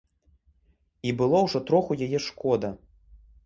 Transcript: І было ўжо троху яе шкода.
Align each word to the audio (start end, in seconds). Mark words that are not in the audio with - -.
І 1.11 1.11
было 1.21 1.43
ўжо 1.49 1.63
троху 1.69 2.01
яе 2.09 2.19
шкода. 2.33 2.69